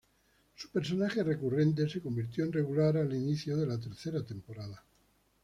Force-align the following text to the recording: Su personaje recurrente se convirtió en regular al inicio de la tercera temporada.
Su 0.55 0.71
personaje 0.71 1.21
recurrente 1.21 1.87
se 1.87 2.01
convirtió 2.01 2.43
en 2.43 2.51
regular 2.53 2.97
al 2.97 3.13
inicio 3.13 3.55
de 3.55 3.67
la 3.67 3.79
tercera 3.79 4.23
temporada. 4.25 4.83